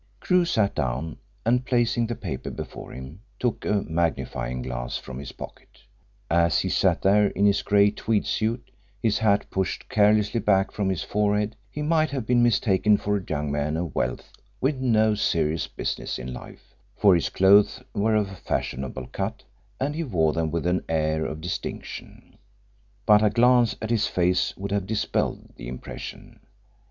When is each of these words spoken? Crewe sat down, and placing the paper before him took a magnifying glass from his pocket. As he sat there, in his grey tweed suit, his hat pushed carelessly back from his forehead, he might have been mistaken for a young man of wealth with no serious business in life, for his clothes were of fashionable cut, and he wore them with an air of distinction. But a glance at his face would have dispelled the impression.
Crewe 0.19 0.45
sat 0.45 0.73
down, 0.73 1.17
and 1.45 1.63
placing 1.63 2.07
the 2.07 2.15
paper 2.15 2.49
before 2.49 2.91
him 2.91 3.19
took 3.37 3.63
a 3.65 3.83
magnifying 3.83 4.63
glass 4.63 4.97
from 4.97 5.19
his 5.19 5.31
pocket. 5.33 5.81
As 6.27 6.57
he 6.61 6.69
sat 6.69 7.03
there, 7.03 7.27
in 7.27 7.45
his 7.45 7.61
grey 7.61 7.91
tweed 7.91 8.25
suit, 8.25 8.71
his 9.03 9.19
hat 9.19 9.45
pushed 9.51 9.87
carelessly 9.89 10.39
back 10.39 10.71
from 10.71 10.89
his 10.89 11.03
forehead, 11.03 11.55
he 11.69 11.83
might 11.83 12.09
have 12.09 12.25
been 12.25 12.41
mistaken 12.41 12.97
for 12.97 13.15
a 13.15 13.23
young 13.29 13.51
man 13.51 13.77
of 13.77 13.93
wealth 13.93 14.31
with 14.59 14.77
no 14.77 15.13
serious 15.13 15.67
business 15.67 16.17
in 16.17 16.33
life, 16.33 16.73
for 16.97 17.13
his 17.13 17.29
clothes 17.29 17.83
were 17.93 18.15
of 18.15 18.39
fashionable 18.39 19.05
cut, 19.11 19.43
and 19.79 19.93
he 19.93 20.03
wore 20.03 20.33
them 20.33 20.49
with 20.49 20.65
an 20.65 20.83
air 20.89 21.25
of 21.27 21.41
distinction. 21.41 22.39
But 23.05 23.23
a 23.23 23.29
glance 23.29 23.75
at 23.79 23.91
his 23.91 24.07
face 24.07 24.57
would 24.57 24.71
have 24.71 24.87
dispelled 24.87 25.49
the 25.57 25.67
impression. 25.67 26.39